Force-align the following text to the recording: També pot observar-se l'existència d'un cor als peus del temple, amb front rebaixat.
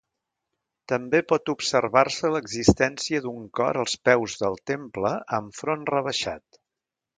També 0.91 1.19
pot 1.31 1.51
observar-se 1.53 2.31
l'existència 2.37 3.23
d'un 3.27 3.45
cor 3.61 3.81
als 3.83 3.95
peus 4.09 4.41
del 4.47 4.59
temple, 4.73 5.15
amb 5.41 5.63
front 5.63 5.87
rebaixat. 5.95 6.63